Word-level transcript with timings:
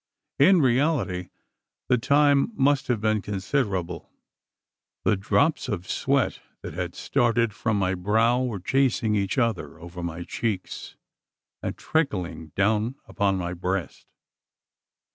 In 0.39 0.63
reality, 0.63 1.29
the 1.87 1.99
time 1.99 2.53
must 2.55 2.87
have 2.87 2.99
been 2.99 3.21
considerable. 3.21 4.09
The 5.03 5.15
drops 5.15 5.69
of 5.69 5.87
sweat 5.87 6.39
that 6.63 6.73
had 6.73 6.95
started 6.95 7.53
from 7.53 7.77
my 7.77 7.93
brow 7.93 8.41
were 8.43 8.59
chasing 8.59 9.13
each 9.13 9.37
other 9.37 9.79
over 9.79 10.01
my 10.01 10.23
cheeks, 10.23 10.95
and 11.61 11.77
trickling 11.77 12.47
down 12.55 12.95
upon 13.07 13.35
my 13.37 13.53
breast. 13.53 14.07